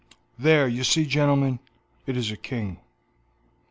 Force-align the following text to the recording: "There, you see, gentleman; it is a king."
"There, 0.39 0.67
you 0.67 0.83
see, 0.83 1.05
gentleman; 1.05 1.59
it 2.07 2.17
is 2.17 2.31
a 2.31 2.35
king." 2.35 2.79